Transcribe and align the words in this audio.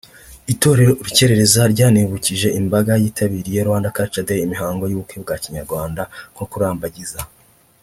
Itorero 0.53 0.91
urukerereza 1.01 1.61
ryanibukije 1.73 2.47
imbaga 2.59 2.91
yitabiriye 3.03 3.59
Rwanda 3.67 3.93
Cutural 3.95 4.25
Day 4.27 4.41
imihango 4.47 4.83
y’ubukwe 4.87 5.15
bwa 5.23 5.35
Kinyarwanda 5.43 6.01
nko 6.33 6.45
kurambagiza 6.51 7.19